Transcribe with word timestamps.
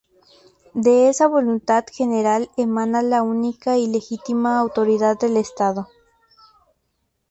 De 0.73 1.09
esa 1.09 1.27
voluntad 1.27 1.85
general 1.93 2.49
emana 2.57 3.03
la 3.03 3.21
única 3.21 3.77
y 3.77 3.85
legítima 3.87 4.57
autoridad 4.57 5.15
del 5.19 5.37
Estado. 5.37 5.89